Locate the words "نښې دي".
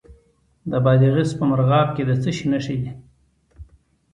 2.51-2.91